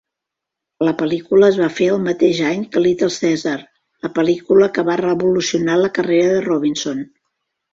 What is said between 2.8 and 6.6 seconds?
"Little Caesar", la pel·lícula que va revolucionar la carrera de